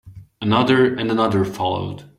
Another 0.41 0.91
and 0.95 1.11
another 1.11 1.45
followed. 1.45 2.05